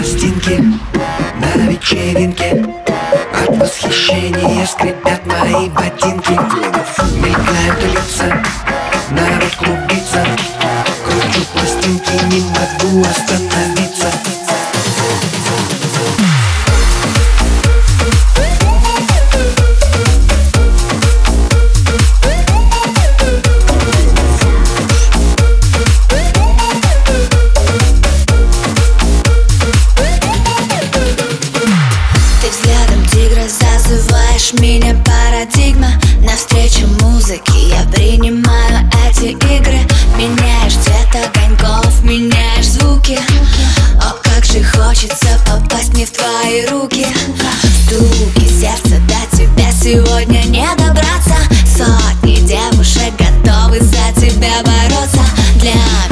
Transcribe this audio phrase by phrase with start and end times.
[0.00, 0.64] пластинки
[1.40, 2.64] на вечеринке.
[3.34, 6.40] От восхищения скрипят мои ботинки.
[7.16, 7.99] Мелькают
[34.70, 35.88] меня парадигма.
[36.22, 39.80] Навстречу музыке я принимаю эти игры.
[40.16, 43.18] Меняешь цвет огоньков, меняешь звуки.
[44.00, 47.04] О, как же хочется попасть мне в твои руки.
[47.86, 51.34] Стуки сердца до тебя сегодня не добраться.
[51.66, 55.24] Сотни девушек готовы за тебя бороться.
[55.56, 56.09] Для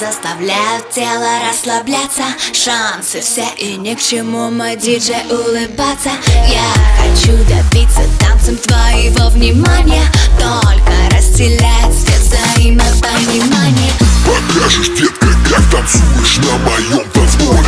[0.00, 2.24] заставляют тело расслабляться.
[2.54, 4.50] Шансы все и ни к чему.
[4.50, 6.10] Мой диджей улыбаться.
[6.48, 6.64] Я
[6.96, 10.04] хочу добиться танцем твоего внимания.
[10.38, 13.92] Только разделять свет взаимопонимания.
[14.24, 17.60] Покажешь, детка, как танцуешь на моем танцполе.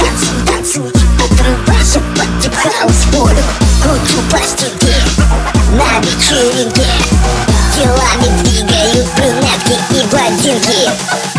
[0.00, 0.92] Танцуй, танцуй,
[1.24, 3.44] Отрывайся под deep house полю.
[3.80, 4.92] Кручу пластинки
[5.70, 6.86] на вечеринке.
[7.72, 11.35] Телами двигают брюнетки и блондинки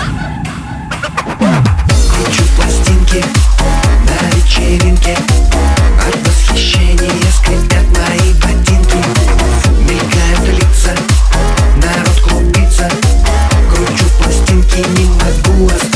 [14.77, 15.96] лица, народ